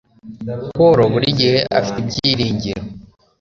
Paul, 0.75 0.97
burigihe 1.11 1.59
afite 1.79 1.97
ibyiringiro 2.01 2.81